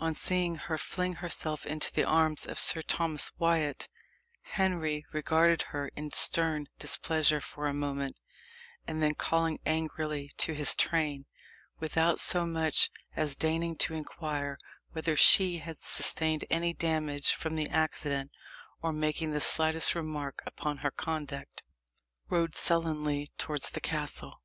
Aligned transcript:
On 0.00 0.16
seeing 0.16 0.56
her 0.56 0.76
fling 0.76 1.12
herself 1.22 1.64
into 1.64 1.92
the 1.92 2.02
arms 2.02 2.44
of 2.44 2.58
Sir 2.58 2.82
Thomas 2.82 3.30
Wyat, 3.38 3.86
Henry 4.42 5.06
regarded 5.12 5.62
her 5.70 5.86
in 5.94 6.10
stern 6.10 6.66
displeasure 6.80 7.40
for 7.40 7.68
a 7.68 7.72
moment, 7.72 8.18
and 8.88 9.00
then 9.00 9.14
calling 9.14 9.60
angrily 9.64 10.32
to 10.38 10.54
his 10.56 10.74
train, 10.74 11.24
without 11.78 12.18
so 12.18 12.44
much 12.46 12.90
as 13.14 13.36
deigning 13.36 13.76
to 13.76 13.94
inquire 13.94 14.58
whether 14.90 15.16
she 15.16 15.58
had 15.58 15.76
sustained 15.76 16.44
any 16.50 16.72
damage 16.74 17.30
from 17.32 17.54
the 17.54 17.68
accident, 17.68 18.32
or 18.82 18.92
making 18.92 19.30
the 19.30 19.40
slightest 19.40 19.94
remark 19.94 20.42
upon 20.46 20.78
her 20.78 20.90
conduct, 20.90 21.62
rode 22.28 22.56
sullenly 22.56 23.28
towards 23.38 23.70
the 23.70 23.80
castle. 23.80 24.42